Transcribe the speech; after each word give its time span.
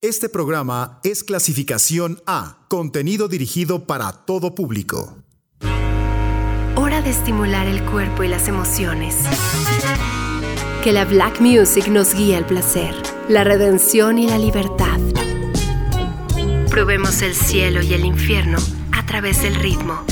Este 0.00 0.28
programa 0.28 1.00
es 1.02 1.24
clasificación 1.24 2.22
A, 2.24 2.58
contenido 2.68 3.26
dirigido 3.26 3.84
para 3.84 4.12
todo 4.12 4.54
público. 4.54 5.24
Hora 6.76 7.02
de 7.02 7.10
estimular 7.10 7.66
el 7.66 7.82
cuerpo 7.84 8.22
y 8.22 8.28
las 8.28 8.46
emociones. 8.46 9.16
Que 10.84 10.92
la 10.92 11.04
Black 11.04 11.40
Music 11.40 11.88
nos 11.88 12.14
guíe 12.14 12.36
al 12.36 12.46
placer, 12.46 12.94
la 13.28 13.42
redención 13.42 14.20
y 14.20 14.28
la 14.28 14.38
libertad. 14.38 15.00
Probemos 16.70 17.20
el 17.22 17.34
cielo 17.34 17.82
y 17.82 17.92
el 17.92 18.04
infierno 18.04 18.58
a 18.92 19.04
través 19.04 19.42
del 19.42 19.56
ritmo. 19.56 20.04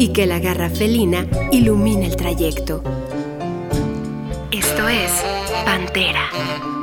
Y 0.00 0.12
que 0.12 0.26
la 0.26 0.40
garra 0.40 0.68
felina 0.68 1.28
ilumine 1.52 2.08
el 2.08 2.16
trayecto. 2.16 2.82
Esto 4.50 4.88
es 4.88 5.12
Pantera. 5.64 6.79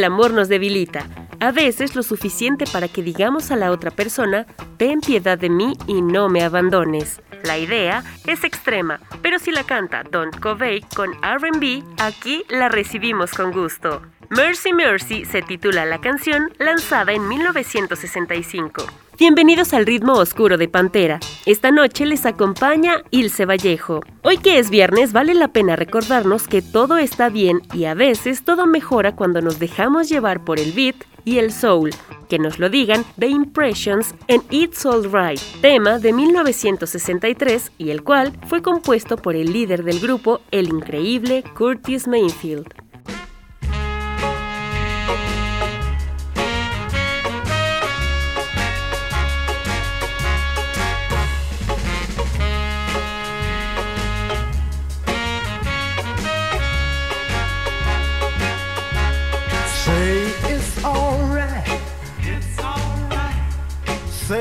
El 0.00 0.04
amor 0.04 0.32
nos 0.32 0.48
debilita, 0.48 1.04
a 1.40 1.52
veces 1.52 1.94
lo 1.94 2.02
suficiente 2.02 2.64
para 2.72 2.88
que 2.88 3.02
digamos 3.02 3.50
a 3.50 3.56
la 3.56 3.70
otra 3.70 3.90
persona, 3.90 4.46
ten 4.78 5.02
piedad 5.02 5.36
de 5.36 5.50
mí 5.50 5.76
y 5.86 6.00
no 6.00 6.30
me 6.30 6.42
abandones. 6.42 7.20
La 7.44 7.58
idea 7.58 8.02
es 8.26 8.42
extrema, 8.42 8.98
pero 9.20 9.38
si 9.38 9.52
la 9.52 9.64
canta 9.64 10.02
Don 10.04 10.30
Covey 10.30 10.80
con 10.96 11.10
RB, 11.12 11.84
aquí 11.98 12.44
la 12.48 12.70
recibimos 12.70 13.32
con 13.32 13.52
gusto. 13.52 14.00
Mercy 14.30 14.72
Mercy 14.72 15.26
se 15.26 15.42
titula 15.42 15.84
la 15.84 16.00
canción 16.00 16.50
lanzada 16.56 17.12
en 17.12 17.28
1965. 17.28 18.86
Bienvenidos 19.20 19.74
al 19.74 19.84
ritmo 19.84 20.14
oscuro 20.14 20.56
de 20.56 20.66
Pantera. 20.66 21.20
Esta 21.44 21.70
noche 21.70 22.06
les 22.06 22.24
acompaña 22.24 23.02
Ilse 23.10 23.44
Vallejo. 23.44 24.00
Hoy 24.22 24.38
que 24.38 24.58
es 24.58 24.70
viernes 24.70 25.12
vale 25.12 25.34
la 25.34 25.48
pena 25.48 25.76
recordarnos 25.76 26.48
que 26.48 26.62
todo 26.62 26.96
está 26.96 27.28
bien 27.28 27.60
y 27.74 27.84
a 27.84 27.92
veces 27.92 28.42
todo 28.44 28.66
mejora 28.66 29.14
cuando 29.14 29.42
nos 29.42 29.58
dejamos 29.58 30.08
llevar 30.08 30.42
por 30.42 30.58
el 30.58 30.72
beat 30.72 30.96
y 31.26 31.36
el 31.36 31.52
soul. 31.52 31.90
Que 32.30 32.38
nos 32.38 32.58
lo 32.58 32.70
digan 32.70 33.04
The 33.18 33.26
Impressions 33.26 34.14
en 34.26 34.40
It's 34.48 34.86
Alright, 34.86 35.38
tema 35.60 35.98
de 35.98 36.14
1963 36.14 37.72
y 37.76 37.90
el 37.90 38.02
cual 38.02 38.32
fue 38.46 38.62
compuesto 38.62 39.18
por 39.18 39.36
el 39.36 39.52
líder 39.52 39.84
del 39.84 40.00
grupo, 40.00 40.40
el 40.50 40.68
increíble 40.68 41.44
Curtis 41.58 42.08
Mayfield. 42.08 42.89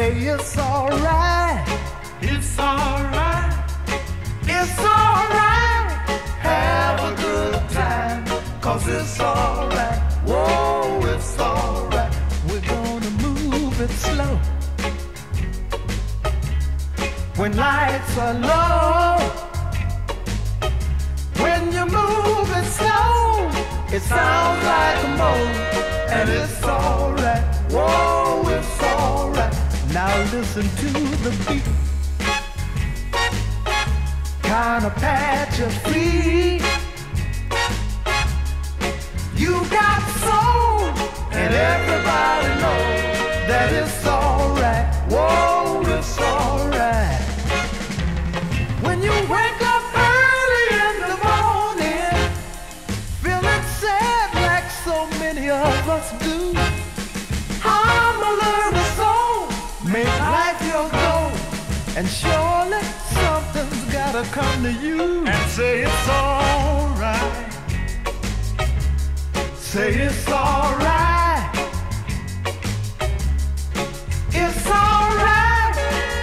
Say 0.09 0.22
it's 0.22 0.58
alright. 0.58 1.64
it's 2.20 2.58
alright. 2.58 3.53
It's 4.42 4.80
alright. 4.80 5.92
Have 6.50 7.00
a 7.09 7.22
good 7.22 7.70
time. 7.70 8.25
Cause 8.59 8.88
it's 8.88 9.19
alright. 9.19 10.00
Whoa, 10.25 11.00
it's 11.14 11.40
alright. 11.40 12.12
We're 12.48 12.66
gonna 12.74 13.12
move 13.22 13.81
it 13.81 13.92
slow. 13.92 14.34
When 17.36 17.56
lights 17.56 18.18
are 18.18 18.34
low. 18.34 19.18
When 21.44 21.62
you 21.72 21.86
move 21.86 22.50
it 22.60 22.68
slow, 22.78 23.51
it 23.95 24.01
sounds 24.01 24.63
like 24.74 25.04
a 25.04 25.10
moan. 25.19 25.54
And 26.18 26.30
it's 26.30 26.63
alright. 26.63 27.44
Whoa, 27.69 28.50
it's 28.57 28.84
alright. 28.84 29.69
Now 29.94 30.15
listen 30.31 30.63
to 30.63 30.89
the 31.24 31.31
beat. 31.47 31.63
Kinda 34.44 34.91
pat 34.95 35.57
your 35.57 35.69
feet. 35.89 36.62
You 39.36 39.65
got 39.71 40.01
soul, 40.21 40.89
and 41.31 41.53
everybody 41.53 42.50
knows 42.62 43.47
that 43.50 43.74
it's 43.74 44.06
alright. 44.06 44.94
Whoa, 45.09 45.81
it's 45.97 46.19
alright. 46.19 47.21
When 48.81 49.01
you 49.01 49.12
wake 49.12 49.62
up 49.75 49.86
early 49.95 50.68
in 50.86 50.95
the 51.09 51.18
morning, 51.30 52.31
feeling 53.24 53.63
sad 53.81 54.30
like 54.36 54.69
so 54.86 55.07
many 55.18 55.50
of 55.50 55.89
us 55.89 56.12
do. 56.24 56.49
And 62.00 62.07
surely 62.07 62.81
something's 63.12 63.84
gotta 63.92 64.24
come 64.31 64.63
to 64.63 64.72
you 64.72 65.25
and 65.25 65.51
say 65.51 65.81
it's 65.81 66.07
alright. 66.07 67.54
Say 69.57 69.96
it's 70.07 70.30
alright. 70.30 71.51
It's 74.31 74.66
alright. 74.66 75.75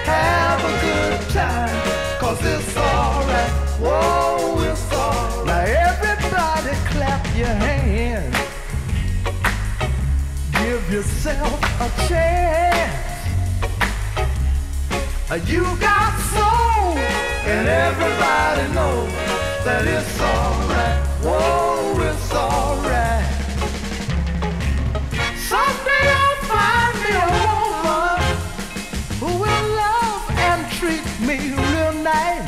Have 0.07 0.65
a 0.65 0.75
good 0.81 1.21
time. 1.35 2.21
Cause 2.21 2.41
it's 2.43 2.75
alright. 2.75 3.51
Whoa, 3.79 4.63
it's 4.63 4.93
alright. 4.95 5.47
Now 5.47 5.61
everybody 5.91 6.75
clap 6.89 7.37
your 7.37 7.55
hands. 7.69 8.35
Give 10.53 10.91
yourself 10.91 11.61
a 11.83 12.09
chance. 12.09 13.06
You 15.29 15.65
got 15.81 16.17
soul, 16.33 16.97
and 16.97 17.69
everybody 17.69 18.73
knows 18.73 19.13
that 19.67 19.85
it's 19.85 20.21
alright. 20.21 21.03
Whoa, 21.21 22.01
it's 22.01 22.33
alright. 22.33 23.27
Someday 25.37 26.07
I'll 26.23 26.41
find 26.47 26.95
me 27.03 27.11
a 27.11 27.29
woman 27.43 28.23
who 29.21 29.31
will 29.43 29.67
love 29.77 30.31
and 30.47 30.63
treat 30.79 31.05
me 31.21 31.37
real 31.53 31.93
nice. 32.03 32.47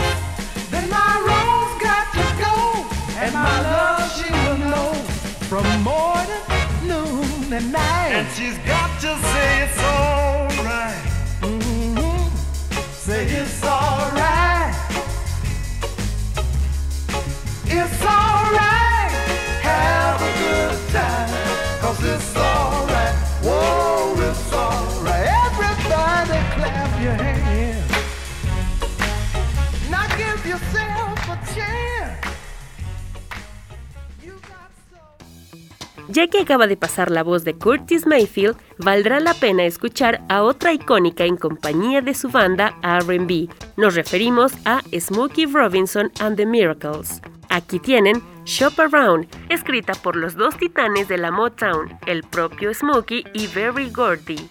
Then 0.70 0.88
my 0.88 1.12
rose 1.28 1.74
got 1.82 2.06
to 2.14 2.26
go, 2.40 2.86
and 3.18 3.34
my 3.34 3.58
love 3.74 4.06
she 4.16 4.30
will 4.32 4.60
know 4.70 4.94
from 5.50 5.66
morning, 5.82 6.46
noon, 6.86 7.52
and 7.52 7.72
night. 7.72 8.12
And 8.14 8.28
she's 8.34 8.56
got 8.58 9.00
to 9.02 9.18
say 9.18 9.64
it's 9.66 9.78
alright. 9.82 10.47
Ya 36.18 36.26
que 36.26 36.40
acaba 36.40 36.66
de 36.66 36.76
pasar 36.76 37.12
la 37.12 37.22
voz 37.22 37.44
de 37.44 37.54
Curtis 37.54 38.04
Mayfield, 38.04 38.56
valdrá 38.78 39.20
la 39.20 39.34
pena 39.34 39.66
escuchar 39.66 40.24
a 40.28 40.42
otra 40.42 40.72
icónica 40.72 41.22
en 41.22 41.36
compañía 41.36 42.00
de 42.00 42.12
su 42.12 42.28
banda 42.28 42.74
RB. 42.82 43.48
Nos 43.76 43.94
referimos 43.94 44.52
a 44.64 44.82
Smokey 44.92 45.46
Robinson 45.46 46.10
and 46.18 46.36
the 46.36 46.44
Miracles. 46.44 47.20
Aquí 47.50 47.78
tienen 47.78 48.20
Shop 48.44 48.72
Around, 48.80 49.28
escrita 49.48 49.92
por 49.94 50.16
los 50.16 50.34
dos 50.34 50.56
titanes 50.56 51.06
de 51.06 51.18
la 51.18 51.30
Motown, 51.30 51.96
el 52.06 52.24
propio 52.24 52.74
Smokey 52.74 53.22
y 53.32 53.46
Berry 53.54 53.88
Gordy. 53.88 54.50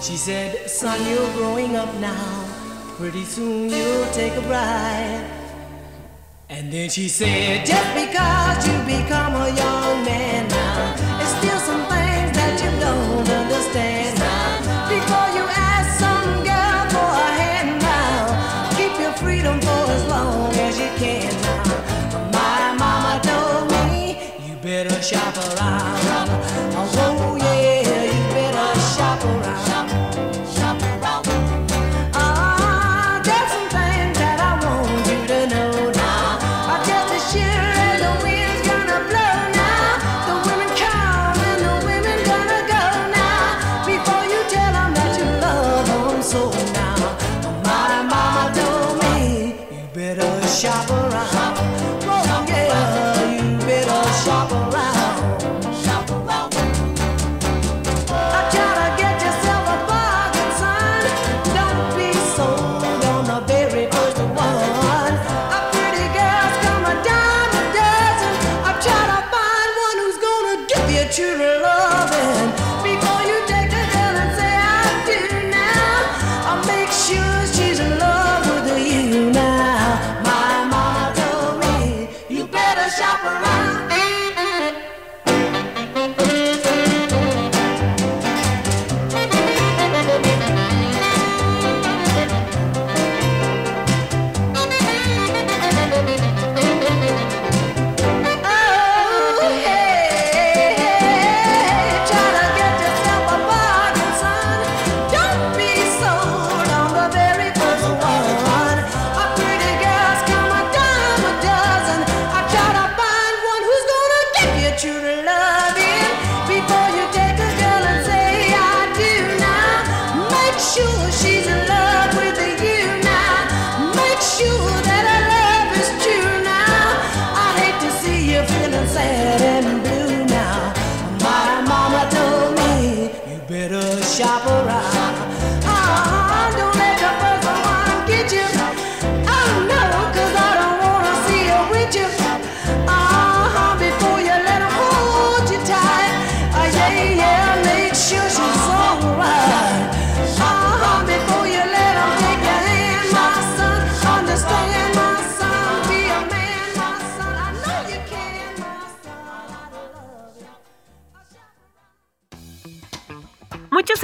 She 0.00 0.16
said, 0.16 0.68
Son, 0.68 0.98
you're 1.08 1.32
growing 1.36 1.76
up 1.76 1.94
now. 2.00 2.44
Pretty 2.98 3.24
soon 3.24 3.70
you'll 3.70 4.04
take 4.12 4.36
a 4.36 4.40
bride. 4.40 5.41
And 6.52 6.70
then 6.70 6.90
she 6.90 7.08
said, 7.08 7.64
Just 7.64 7.94
because 7.94 8.66
you 8.68 8.76
become 8.84 9.34
a 9.34 9.48
young 9.48 10.04
man 10.04 10.46
now, 10.48 10.94
there's 11.16 11.34
still 11.38 11.58
some 11.60 11.88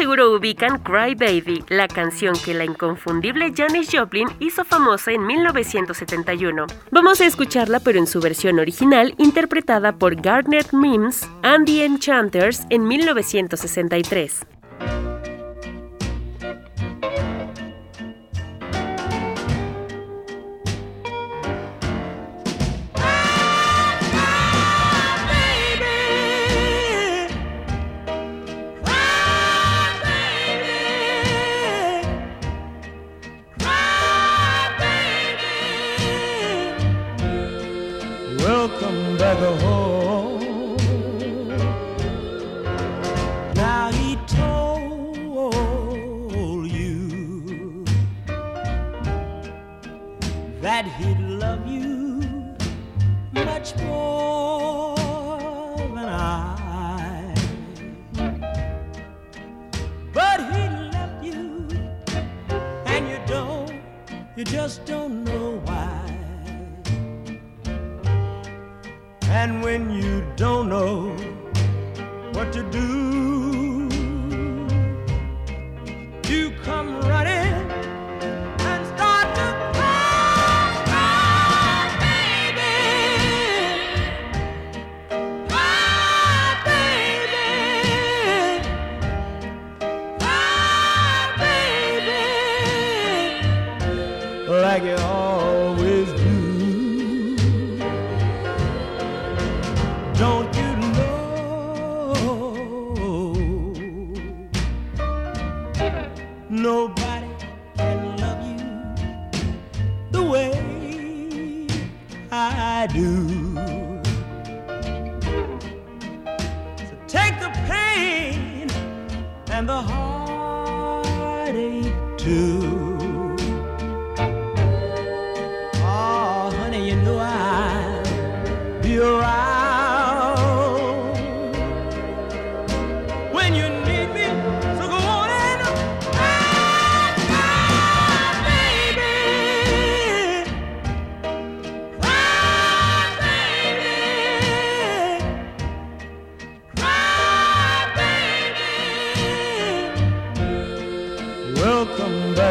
seguro 0.08 0.34
ubican 0.34 0.78
Cry 0.78 1.14
Baby, 1.14 1.62
la 1.68 1.86
canción 1.86 2.34
que 2.42 2.54
la 2.54 2.64
inconfundible 2.64 3.52
Janis 3.54 3.90
Joplin 3.92 4.26
hizo 4.40 4.64
famosa 4.64 5.12
en 5.12 5.26
1971. 5.26 6.66
Vamos 6.90 7.20
a 7.20 7.26
escucarla 7.26 7.78
pero 7.80 7.98
en 7.98 8.06
su 8.06 8.18
versión 8.18 8.58
original 8.58 9.14
interpretada 9.18 9.92
por 9.92 10.16
Gardner 10.16 10.64
Mims 10.72 11.28
and 11.42 11.66
the 11.66 11.84
Enchanters 11.84 12.62
en 12.70 12.88
1963. 12.88 14.57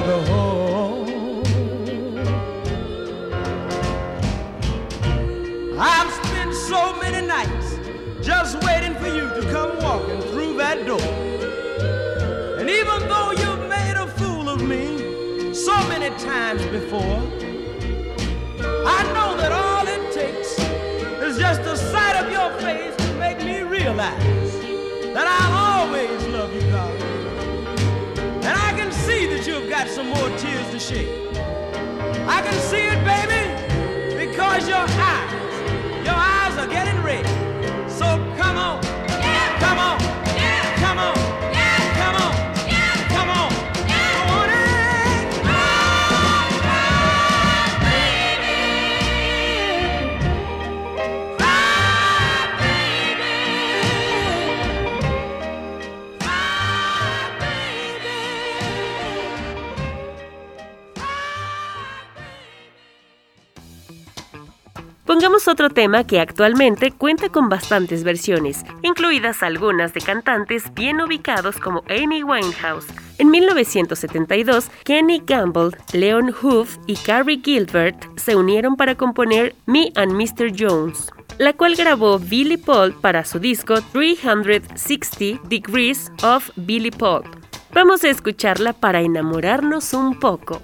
Back 0.07 0.27
home. 0.29 1.43
I've 5.77 6.13
spent 6.13 6.53
so 6.53 6.95
many 7.01 7.27
nights 7.27 7.77
just 8.25 8.63
waiting 8.63 8.95
for 8.95 9.07
you 9.07 9.27
to 9.27 9.41
come 9.51 9.77
walking 9.83 10.21
through 10.31 10.55
that 10.59 10.85
door. 10.85 11.01
And 12.57 12.69
even 12.69 13.09
though 13.09 13.31
you've 13.31 13.67
made 13.67 13.97
a 13.97 14.07
fool 14.07 14.47
of 14.47 14.61
me 14.65 15.53
so 15.53 15.75
many 15.89 16.15
times 16.17 16.65
before, 16.67 17.26
shake. 30.87 31.16
Otro 65.49 65.69
tema 65.69 66.03
que 66.03 66.19
actualmente 66.19 66.91
cuenta 66.91 67.29
con 67.29 67.47
bastantes 67.47 68.03
versiones, 68.03 68.65
incluidas 68.81 69.43
algunas 69.43 69.93
de 69.93 70.01
cantantes 70.01 70.73
bien 70.73 70.99
ubicados 70.99 71.55
como 71.57 71.83
Amy 71.89 72.21
Winehouse. 72.21 72.85
En 73.17 73.31
1972, 73.31 74.69
Kenny 74.83 75.23
Gamble, 75.25 75.71
Leon 75.93 76.35
Huff 76.41 76.77
y 76.85 76.97
Carrie 76.97 77.39
Gilbert 77.41 77.95
se 78.19 78.35
unieron 78.35 78.75
para 78.75 78.95
componer 78.95 79.55
Me 79.65 79.93
and 79.95 80.11
Mr. 80.11 80.51
Jones, 80.53 81.09
la 81.37 81.53
cual 81.53 81.75
grabó 81.75 82.19
Billy 82.19 82.57
Paul 82.57 82.93
para 82.93 83.23
su 83.23 83.39
disco 83.39 83.75
360 83.93 85.47
Degrees 85.47 86.11
of 86.23 86.49
Billy 86.57 86.91
Paul. 86.91 87.23
Vamos 87.73 88.03
a 88.03 88.09
escucharla 88.09 88.73
para 88.73 88.99
enamorarnos 88.99 89.93
un 89.93 90.19
poco. 90.19 90.61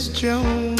Mrs. 0.00 0.14
Jones. 0.14 0.79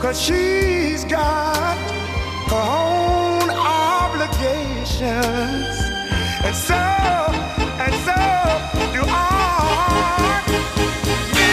Cause 0.00 0.18
she's 0.18 1.04
got 1.04 1.76
her 2.48 2.56
own 2.56 3.50
obligations. 3.50 5.04
And 6.42 6.56
so, 6.56 6.74
and 6.74 7.94
so 8.06 8.16
do 8.94 9.02
I. 9.06 10.42
Me 11.36 11.52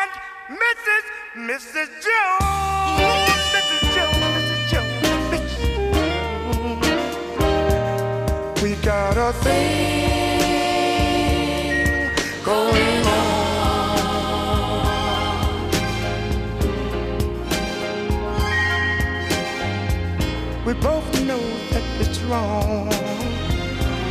And 0.00 0.10
Mrs. 0.64 1.04
Mrs. 1.36 1.88
Jones, 2.06 3.42
Mrs. 3.52 3.82
Jones, 3.94 4.24
Mrs. 4.36 4.62
Jones. 4.72 5.18
We 8.62 8.70
got 8.76 9.16
a 9.18 9.32
thing 9.44 10.07
We 20.68 20.74
both 20.74 21.08
know 21.24 21.40
that 21.70 21.82
it's 21.98 22.20
wrong, 22.24 22.90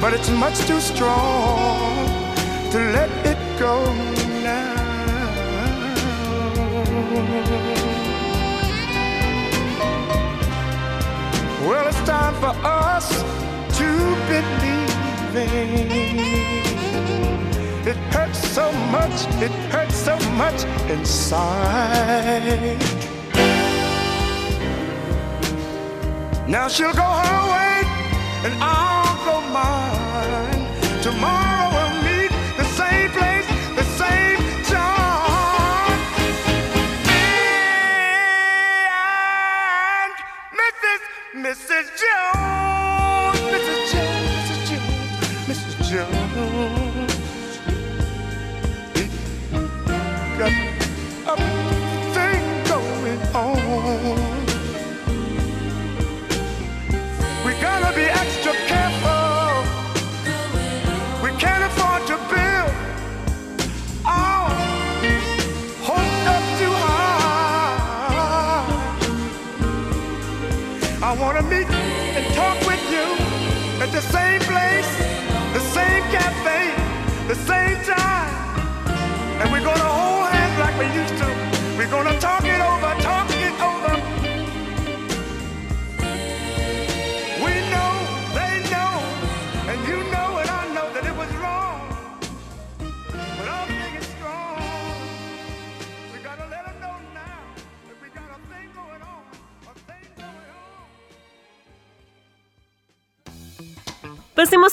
but 0.01 0.13
it's 0.15 0.31
much 0.31 0.57
too 0.65 0.79
strong 0.79 2.07
to 2.71 2.79
let 2.97 3.11
it 3.27 3.37
go 3.59 3.93
now. 4.41 4.73
Well, 11.61 11.87
it's 11.87 12.01
time 12.09 12.33
for 12.41 12.55
us 12.65 13.07
to 13.77 14.15
believe. 14.25 15.35
It 17.85 17.97
hurts 18.11 18.39
so 18.39 18.71
much, 18.89 19.27
it 19.43 19.51
hurts 19.69 19.95
so 19.95 20.17
much 20.31 20.65
inside. 20.89 22.96
Now 26.47 26.69
she'll 26.69 26.93
go 26.93 27.01
her 27.01 27.51
way 27.51 27.66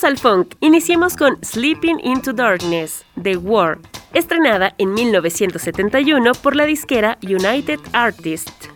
Al 0.04 0.18
funk. 0.18 0.56
Iniciemos 0.60 1.16
con 1.16 1.38
Sleeping 1.42 1.98
into 2.04 2.34
Darkness, 2.34 3.06
The 3.22 3.38
War, 3.38 3.78
estrenada 4.12 4.74
en 4.76 4.92
1971 4.92 6.32
por 6.42 6.56
la 6.56 6.66
disquera 6.66 7.16
United 7.22 7.80
Artists. 7.94 8.73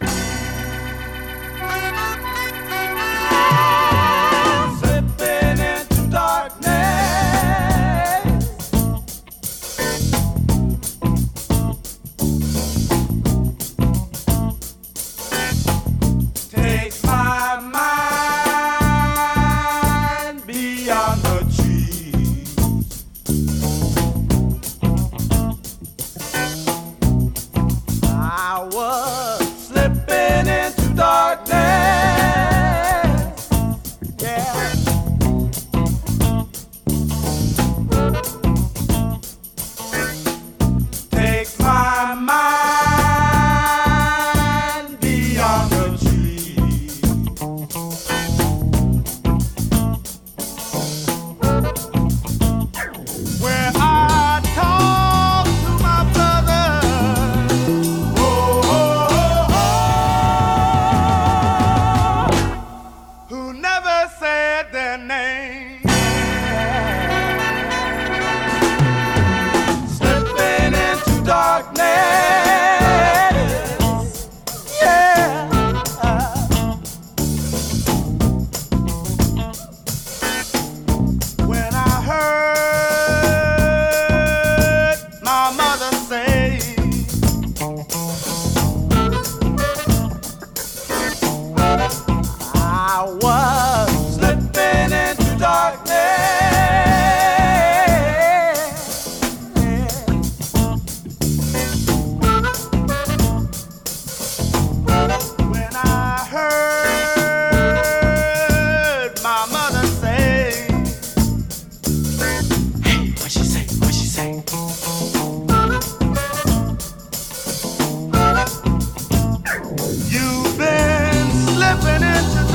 You've 120.07 120.57
been 120.57 121.31
slipping 121.47 122.03
into 122.03 122.48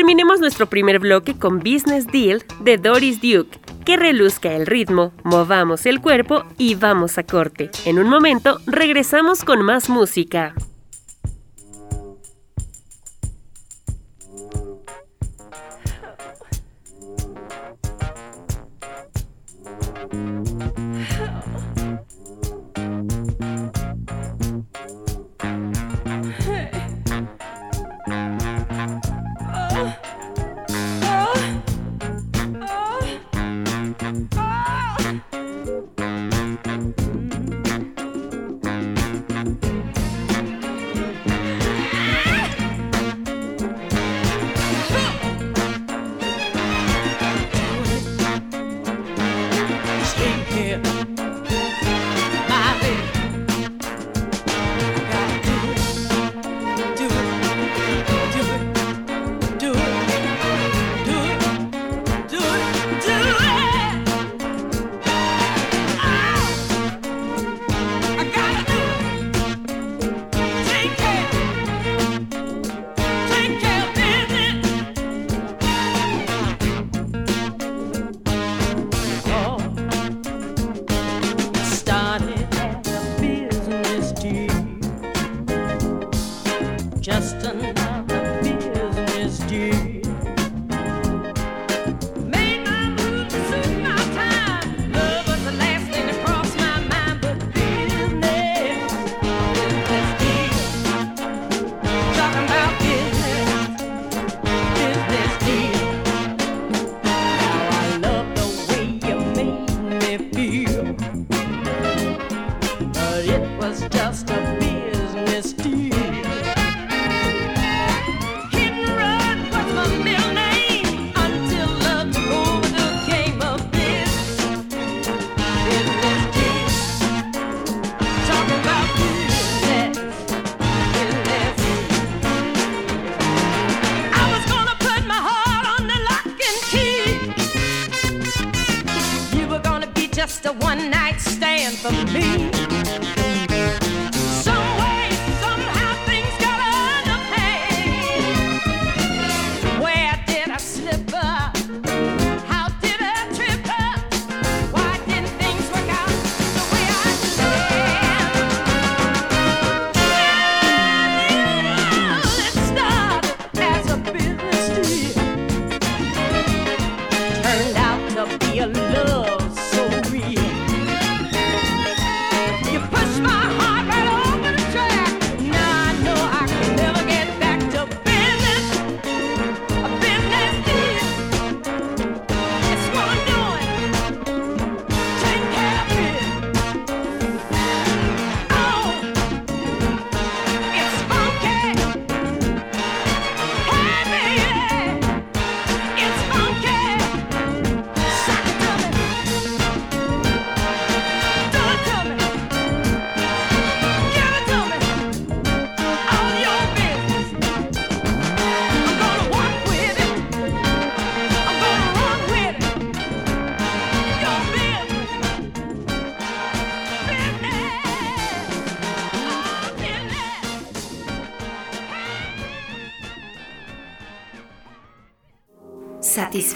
Terminemos 0.00 0.40
nuestro 0.40 0.64
primer 0.66 0.98
bloque 0.98 1.38
con 1.38 1.58
Business 1.58 2.06
Deal 2.06 2.42
de 2.60 2.78
Doris 2.78 3.20
Duke, 3.20 3.58
que 3.84 3.98
reluzca 3.98 4.50
el 4.56 4.64
ritmo, 4.64 5.12
movamos 5.24 5.84
el 5.84 6.00
cuerpo 6.00 6.42
y 6.56 6.74
vamos 6.74 7.18
a 7.18 7.22
corte. 7.22 7.70
En 7.84 7.98
un 7.98 8.08
momento 8.08 8.60
regresamos 8.66 9.44
con 9.44 9.60
más 9.60 9.90
música. 9.90 10.54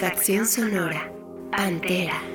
Extracción 0.05 0.45
sonora. 0.45 1.11
Pantera. 1.51 2.34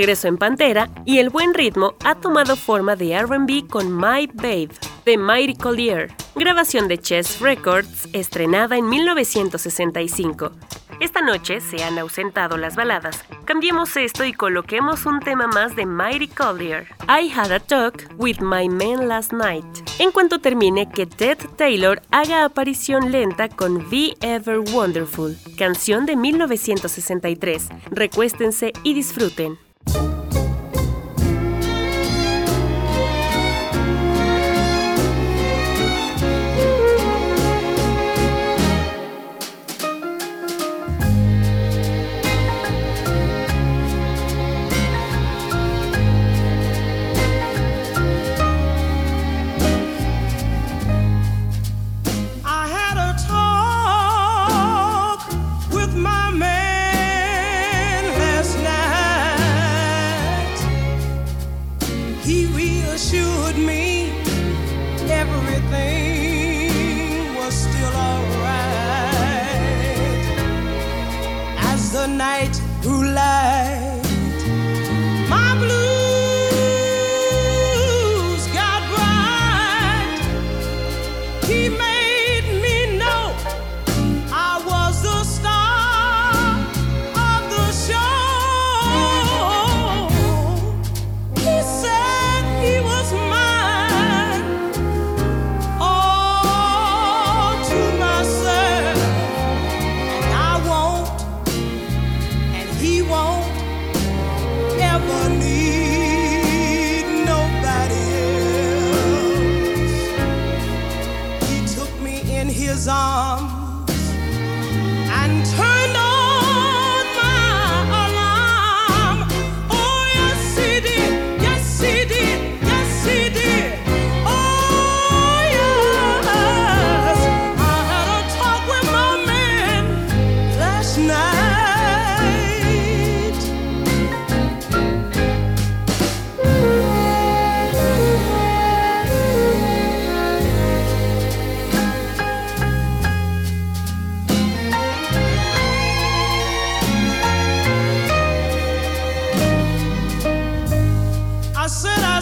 regreso 0.00 0.28
en 0.28 0.38
Pantera 0.38 0.88
y 1.04 1.18
el 1.18 1.28
buen 1.28 1.52
ritmo 1.52 1.94
ha 2.06 2.14
tomado 2.14 2.56
forma 2.56 2.96
de 2.96 3.20
RB 3.20 3.68
con 3.68 3.94
My 3.94 4.26
Babe 4.32 4.70
de 5.04 5.18
Mighty 5.18 5.54
Collier, 5.54 6.10
grabación 6.34 6.88
de 6.88 6.96
Chess 6.96 7.38
Records 7.38 8.08
estrenada 8.14 8.78
en 8.78 8.88
1965. 8.88 10.52
Esta 11.00 11.20
noche 11.20 11.60
se 11.60 11.84
han 11.84 11.98
ausentado 11.98 12.56
las 12.56 12.76
baladas. 12.76 13.26
Cambiemos 13.44 13.94
esto 13.98 14.24
y 14.24 14.32
coloquemos 14.32 15.04
un 15.04 15.20
tema 15.20 15.46
más 15.48 15.76
de 15.76 15.84
Mighty 15.84 16.28
Collier. 16.28 16.86
I 17.06 17.28
had 17.28 17.52
a 17.52 17.60
talk 17.60 18.02
with 18.16 18.40
my 18.40 18.70
man 18.70 19.06
last 19.06 19.34
night. 19.34 19.66
En 19.98 20.12
cuanto 20.12 20.38
termine, 20.38 20.88
que 20.88 21.04
Ted 21.04 21.36
Taylor 21.56 22.00
haga 22.10 22.46
aparición 22.46 23.12
lenta 23.12 23.50
con 23.50 23.90
Be 23.90 24.14
Ever 24.22 24.60
Wonderful, 24.60 25.36
canción 25.58 26.06
de 26.06 26.16
1963. 26.16 27.68
Recuéstense 27.90 28.72
y 28.82 28.94
disfruten. 28.94 29.58
Thank 29.86 30.04
you. 30.04 30.09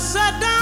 upside 0.08 0.40
down. 0.40 0.57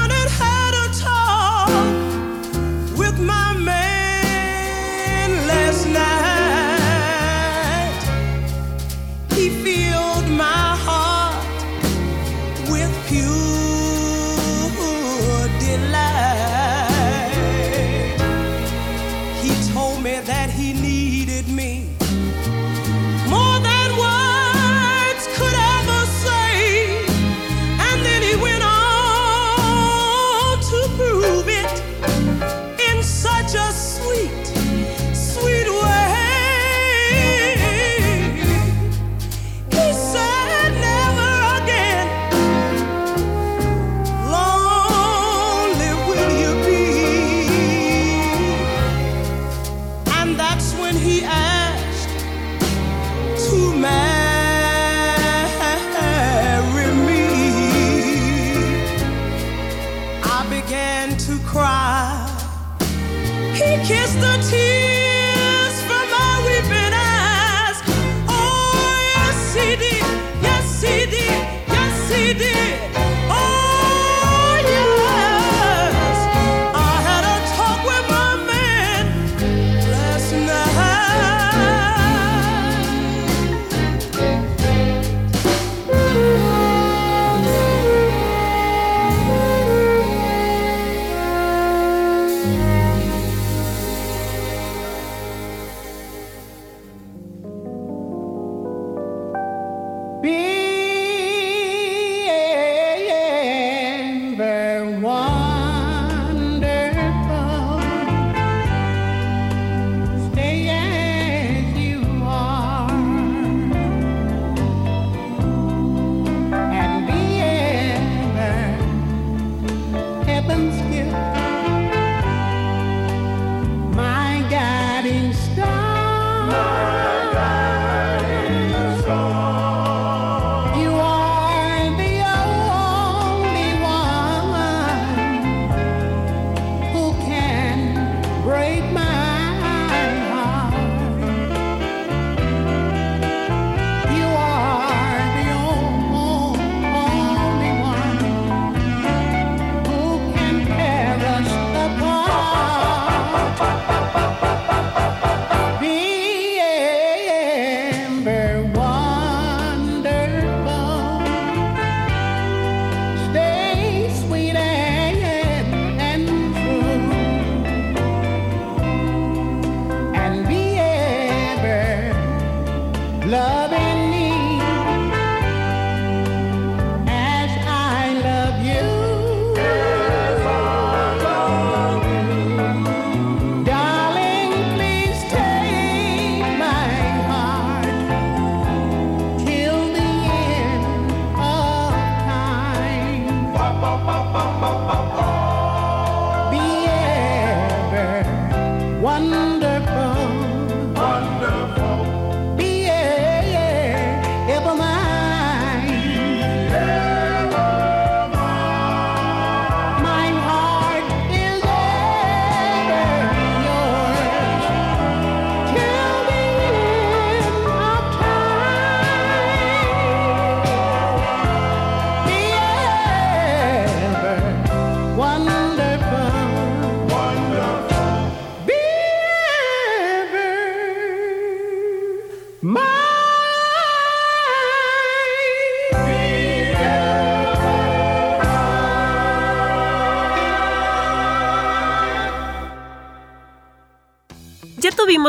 别。 100.23 100.56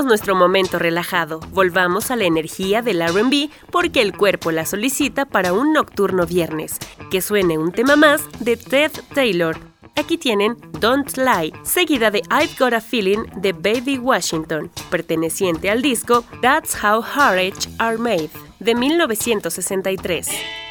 Nuestro 0.06 0.36
momento 0.36 0.80
relajado, 0.80 1.40
volvamos 1.52 2.12
a 2.12 2.16
la 2.16 2.26
energía 2.26 2.82
del 2.82 3.02
RB 3.02 3.50
porque 3.72 4.02
el 4.02 4.16
cuerpo 4.16 4.52
la 4.52 4.66
solicita 4.66 5.26
para 5.26 5.54
un 5.54 5.74
nocturno 5.74 6.26
viernes. 6.26 6.78
Que 7.10 7.22
suene 7.22 7.58
un 7.58 7.72
tema 7.72 7.96
más 7.96 8.22
de 8.40 8.58
Ted 8.58 8.92
Taylor. 9.14 9.58
Aquí 9.96 10.18
tienen 10.18 10.58
Don't 10.80 11.18
Lie, 11.18 11.54
seguida 11.64 12.12
de 12.12 12.20
I've 12.30 12.56
Got 12.60 12.74
a 12.74 12.82
Feeling 12.82 13.24
de 13.38 13.54
Baby 13.54 13.98
Washington, 13.98 14.70
perteneciente 14.92 15.70
al 15.70 15.82
disco 15.82 16.24
That's 16.42 16.76
How 16.84 17.02
Heartaches 17.02 17.70
Are 17.80 17.98
Made 17.98 18.30
de 18.60 18.76
1963. 18.76 20.67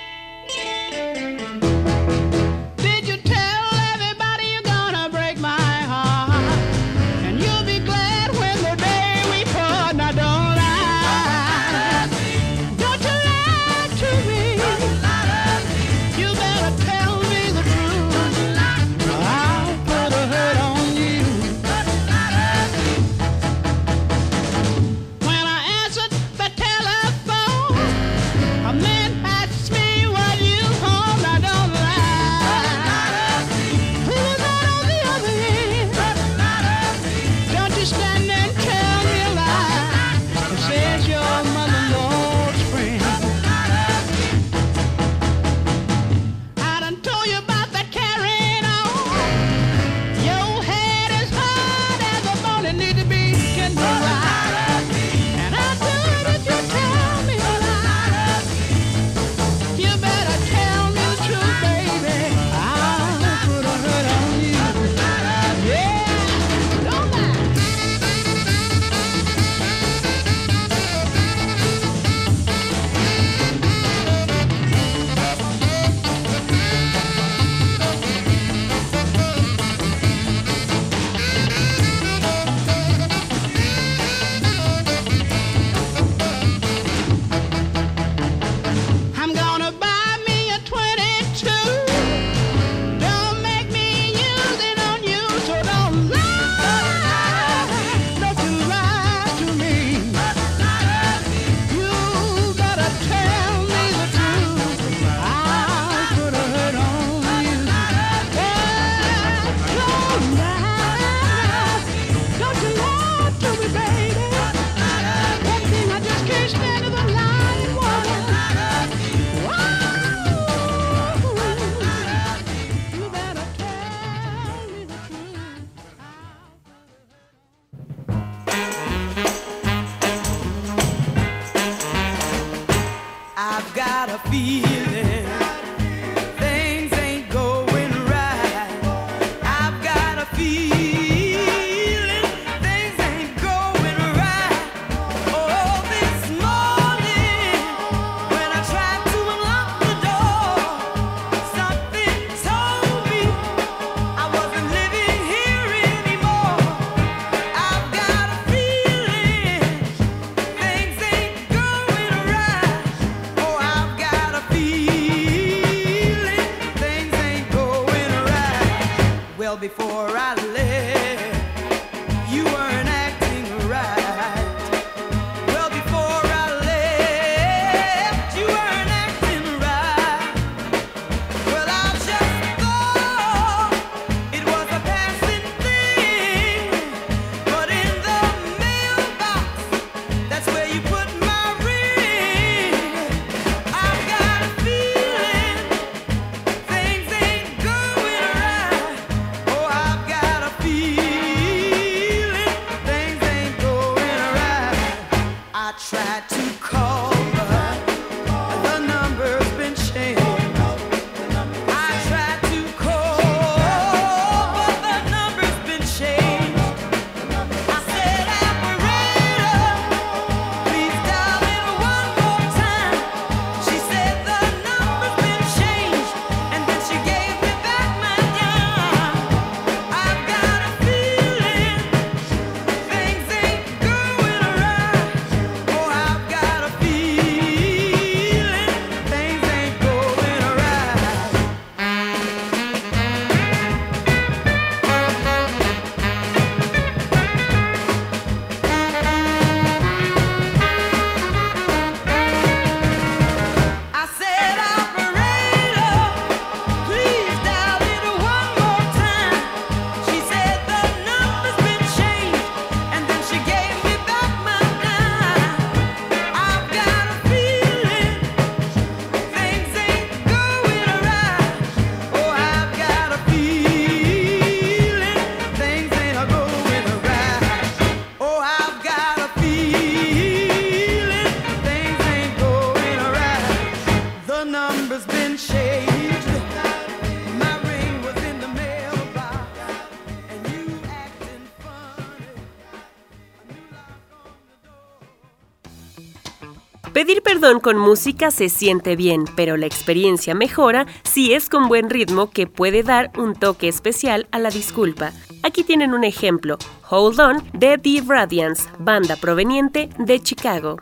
con 297.47 297.79
música 297.79 298.33
se 298.33 298.49
siente 298.49 298.97
bien, 298.97 299.25
pero 299.37 299.57
la 299.57 299.67
experiencia 299.67 300.35
mejora 300.35 300.85
si 301.05 301.33
es 301.33 301.49
con 301.49 301.69
buen 301.69 301.89
ritmo 301.89 302.29
que 302.29 302.49
puede 302.49 302.83
dar 302.83 303.13
un 303.17 303.35
toque 303.35 303.69
especial 303.69 304.27
a 304.33 304.41
la 304.41 304.51
disculpa. 304.51 305.13
Aquí 305.45 305.63
tienen 305.63 305.95
un 305.95 306.03
ejemplo, 306.03 306.59
Hold 306.91 307.21
On 307.21 307.51
de 307.53 307.79
The 307.79 308.03
Radiance, 308.05 308.69
banda 308.81 309.15
proveniente 309.15 309.89
de 309.97 310.21
Chicago. 310.21 310.79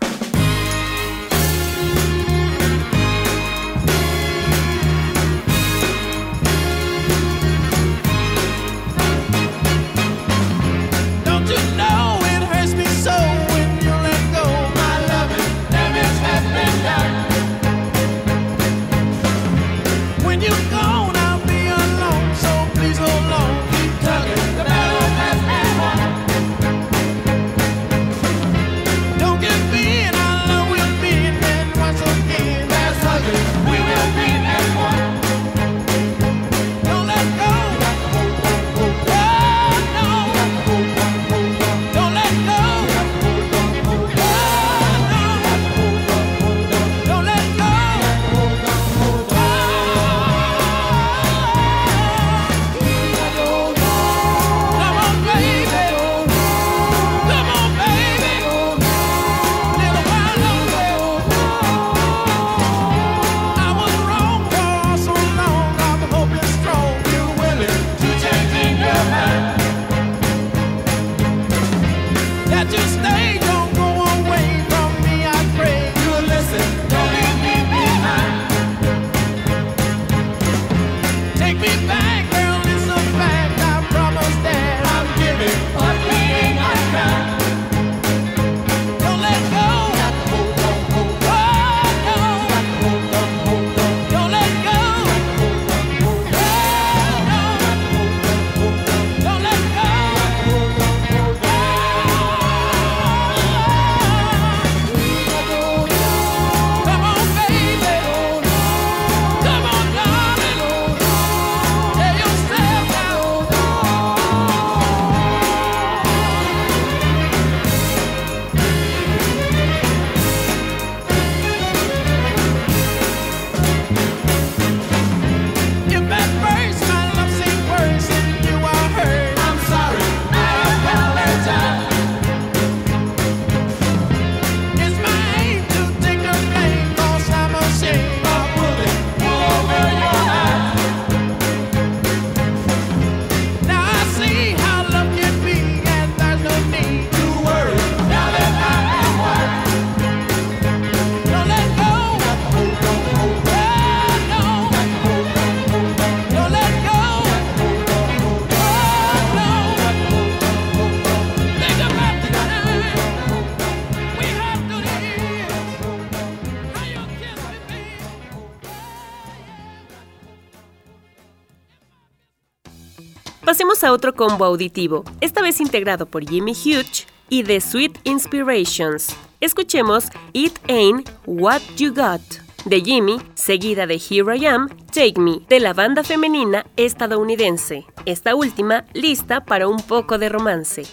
a 173.85 173.93
otro 173.93 174.15
combo 174.15 174.45
auditivo, 174.45 175.05
esta 175.21 175.43
vez 175.43 175.61
integrado 175.61 176.07
por 176.07 176.27
Jimmy 176.27 176.53
Hughes 176.53 177.07
y 177.29 177.43
The 177.43 177.61
Sweet 177.61 177.99
Inspirations. 178.05 179.15
Escuchemos 179.41 180.07
It 180.33 180.59
Ain't 180.69 181.11
What 181.27 181.61
You 181.77 181.93
Got 181.93 182.23
de 182.65 182.81
Jimmy, 182.81 183.21
seguida 183.35 183.87
de 183.87 183.97
Here 183.97 184.37
I 184.37 184.47
Am, 184.47 184.69
Take 184.87 185.21
Me, 185.21 185.41
de 185.49 185.61
la 185.61 185.75
banda 185.75 186.03
femenina 186.03 186.65
estadounidense. 186.77 187.85
Esta 188.07 188.35
última 188.35 188.87
lista 188.95 189.45
para 189.45 189.69
un 189.69 189.81
poco 189.81 190.17
de 190.17 190.31
romance. 190.31 190.85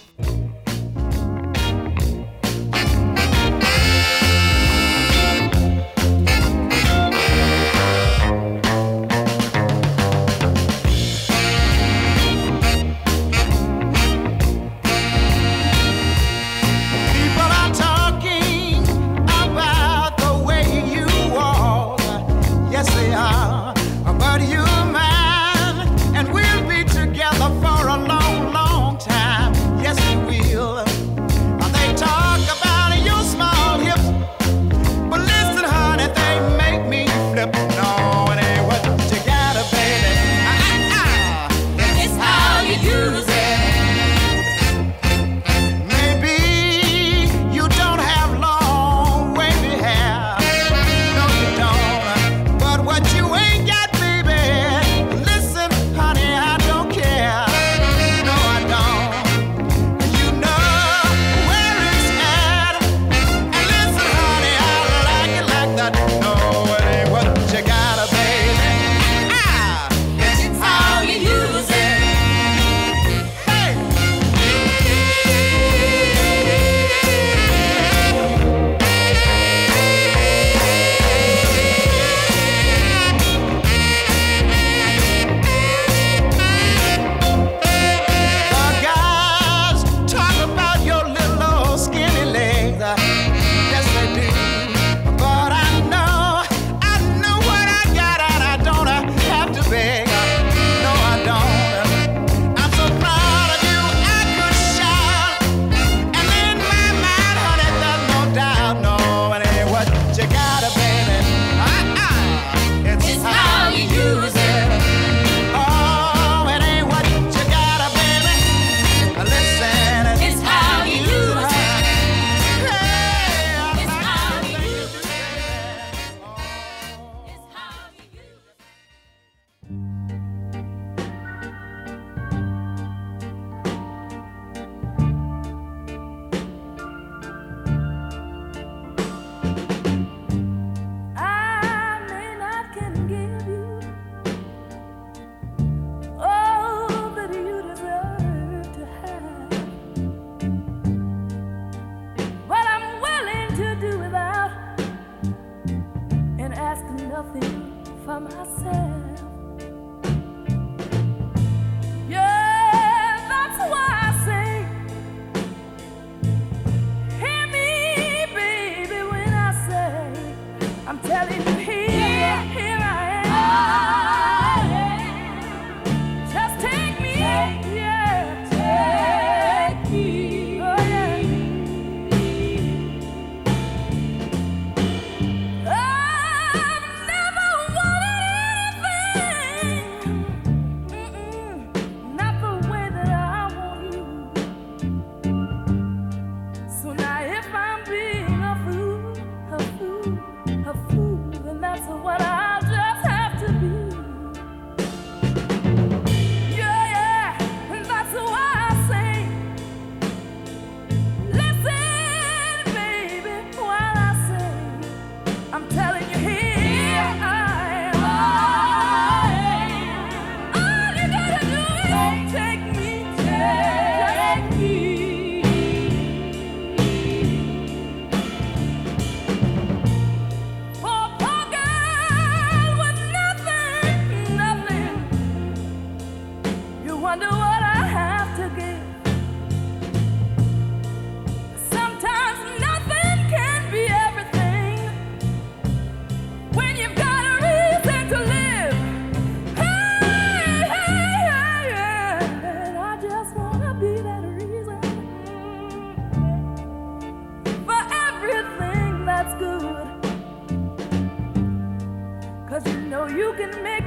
You 263.31 263.37
can 263.47 263.63
make 263.63 263.80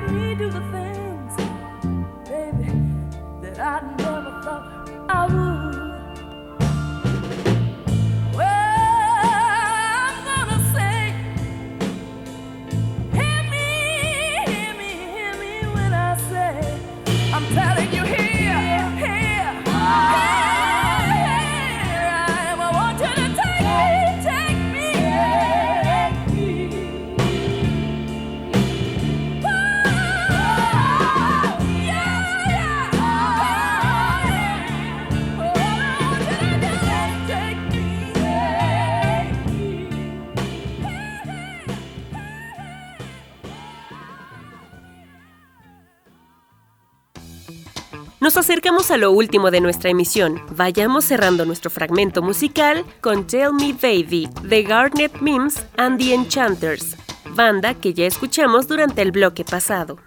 acercamos 48.45 48.90
a 48.90 48.99
lo 48.99 49.11
último 49.11 49.51
de 49.51 49.62
nuestra 49.62 49.88
emisión. 49.88 50.38
Vayamos 50.51 51.07
cerrando 51.07 51.47
nuestro 51.47 51.70
fragmento 51.70 52.20
musical 52.20 52.84
con 53.01 53.26
Tell 53.26 53.55
Me 53.55 53.72
Baby 53.72 54.28
de 54.42 54.62
Garnet 54.62 55.22
Mims 55.22 55.64
and 55.78 55.99
the 55.99 56.12
Enchanters, 56.12 56.95
banda 57.30 57.72
que 57.72 57.95
ya 57.95 58.05
escuchamos 58.05 58.68
durante 58.68 59.01
el 59.01 59.12
bloque 59.12 59.47
pasado. 59.47 59.99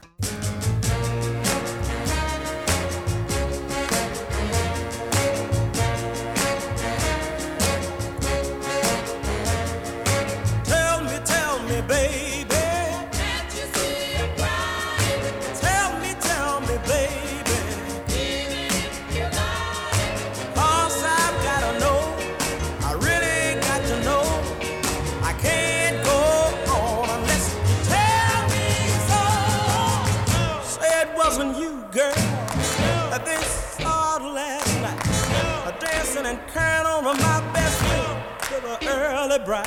They 33.26 33.42
saw 33.82 34.18
last 34.18 34.82
night. 34.82 35.68
A 35.68 35.80
dancing 35.80 36.26
and 36.26 36.40
carrying 36.48 36.86
on 36.86 37.06
with 37.06 37.20
my 37.22 37.40
best 37.54 37.78
friend 37.78 38.24
till 38.42 38.62
the 38.62 38.78
early 38.88 39.40
bright. 39.46 39.66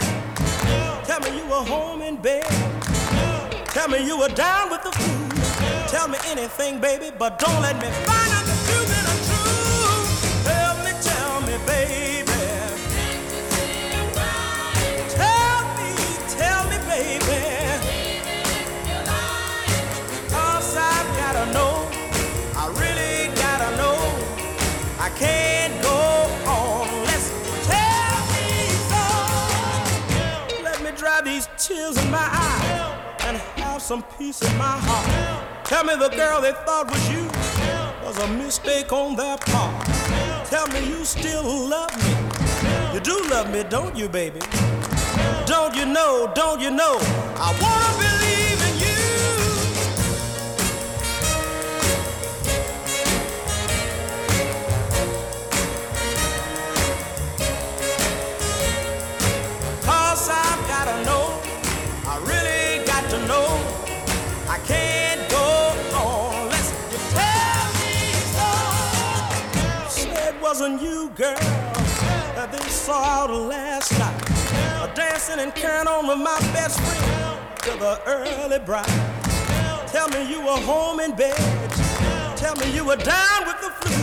Tell 1.04 1.20
me 1.20 1.36
you 1.36 1.44
were 1.44 1.64
home 1.64 2.02
in 2.02 2.16
bed. 2.16 2.44
Tell 3.66 3.88
me 3.88 4.04
you 4.04 4.18
were 4.18 4.28
down 4.28 4.70
with 4.70 4.82
the 4.82 4.92
food. 4.92 5.88
Tell 5.88 6.08
me 6.08 6.18
anything, 6.26 6.80
baby, 6.80 7.10
but 7.18 7.38
don't 7.38 7.60
let 7.62 7.76
me 7.76 7.88
find 8.06 8.29
some 33.90 34.04
peace 34.16 34.40
in 34.40 34.56
my 34.56 34.78
heart. 34.86 35.66
Tell 35.66 35.82
me 35.82 35.96
the 35.96 36.10
girl 36.10 36.40
they 36.40 36.52
thought 36.64 36.88
was 36.88 37.10
you 37.10 37.24
was 38.06 38.16
a 38.18 38.28
mistake 38.38 38.92
on 38.92 39.16
their 39.16 39.36
part. 39.36 39.84
Tell 40.46 40.68
me 40.68 40.78
you 40.88 41.04
still 41.04 41.42
love 41.42 41.90
me. 42.04 42.14
You 42.94 43.00
do 43.00 43.20
love 43.28 43.50
me, 43.52 43.64
don't 43.68 43.96
you, 43.96 44.08
baby? 44.08 44.38
Don't 45.44 45.74
you 45.74 45.86
know, 45.86 46.30
don't 46.36 46.60
you 46.60 46.70
know? 46.70 46.98
I 47.34 47.50
wanna 47.60 47.92
believe 47.98 48.62
in 48.68 48.74
you. 48.86 49.00
Cause 59.82 60.28
I've 60.30 60.62
gotta 60.68 61.04
know, 61.04 61.42
I 62.06 62.18
really 62.30 62.86
got 62.86 63.10
to 63.10 63.18
know. 63.26 63.69
Saw 72.90 73.04
out 73.04 73.30
last 73.30 73.96
night. 74.00 74.94
Dancing 74.96 75.38
and 75.38 75.54
carrying 75.54 75.86
on 75.86 76.08
with 76.08 76.18
my 76.18 76.40
best 76.52 76.80
friend 76.80 77.38
till 77.58 77.78
the 77.78 78.00
early 78.04 78.58
bright. 78.58 78.94
Tell 79.86 80.08
me 80.08 80.28
you 80.28 80.40
were 80.40 80.60
home 80.72 80.98
in 80.98 81.12
bed. 81.14 81.38
Tell 82.36 82.56
me 82.56 82.66
you 82.74 82.84
were 82.84 82.96
down 82.96 83.40
with 83.46 83.60
the 83.64 83.70
flu. 83.80 84.00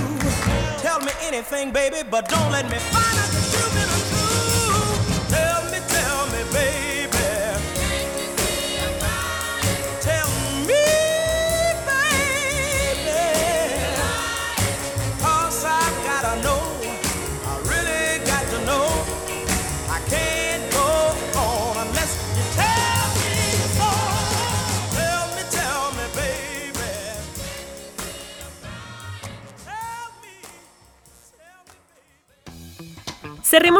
Tell 0.79 1.01
me 1.01 1.11
anything, 1.21 1.71
baby, 1.71 1.97
but 2.09 2.29
don't 2.29 2.49
let 2.49 2.65
me 2.71 2.77
find 2.77 3.19
out 3.19 3.26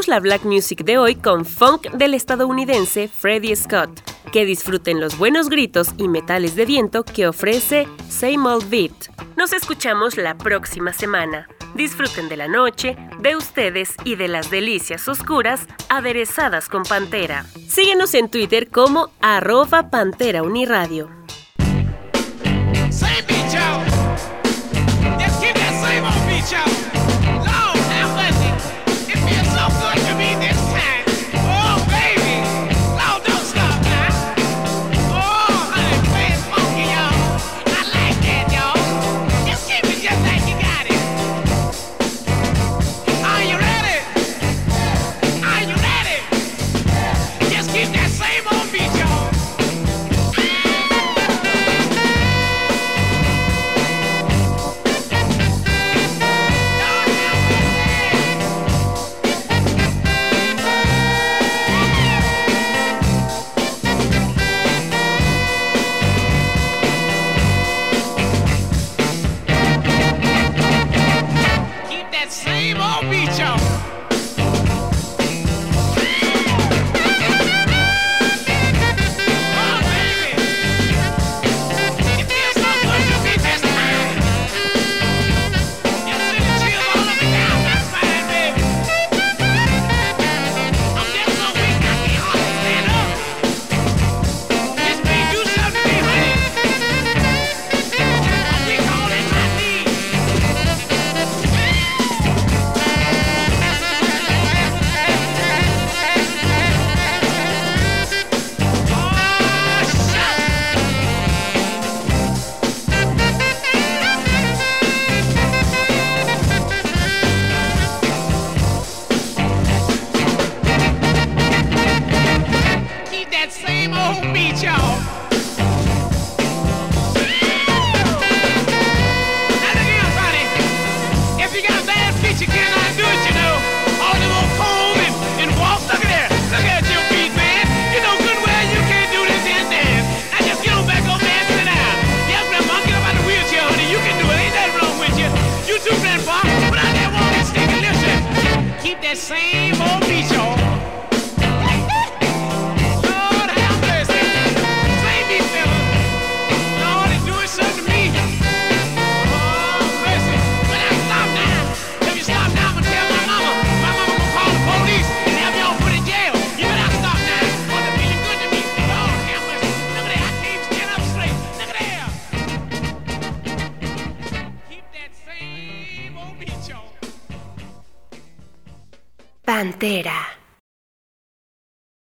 La 0.08 0.22
Black 0.22 0.46
Music 0.46 0.86
de 0.86 0.98
hoy 0.98 1.16
con 1.16 1.44
funk 1.44 1.92
del 1.92 2.14
estadounidense 2.14 3.10
Freddie 3.10 3.58
Scott. 3.58 3.90
Que 4.32 4.46
disfruten 4.46 5.02
los 5.02 5.18
buenos 5.18 5.50
gritos 5.50 5.90
y 5.98 6.08
metales 6.08 6.56
de 6.56 6.66
viento 6.66 7.04
que 7.04 7.28
ofrece 7.28 7.88
Same 8.08 8.48
Old 8.48 8.70
Beat. 8.70 9.10
Nos 9.36 9.52
escuchamos 9.52 10.16
la 10.16 10.38
próxima 10.38 10.94
semana. 10.94 11.50
Disfruten 11.76 12.30
de 12.30 12.38
la 12.38 12.48
noche, 12.48 12.96
de 13.20 13.36
ustedes 13.36 13.96
y 14.06 14.16
de 14.16 14.30
las 14.30 14.50
delicias 14.50 15.10
oscuras 15.10 15.68
aderezadas 15.90 16.70
con 16.70 16.84
Pantera. 16.84 17.46
Síguenos 17.68 18.14
en 18.14 18.30
Twitter 18.30 18.70
como 18.70 19.12
arroba 19.20 19.90
Pantera 19.90 20.42
Uniradio. 20.42 21.10